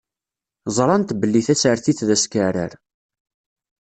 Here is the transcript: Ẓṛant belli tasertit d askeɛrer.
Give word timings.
Ẓṛant 0.75 1.15
belli 1.19 1.41
tasertit 1.47 1.99
d 2.07 2.09
askeɛrer. 2.15 2.73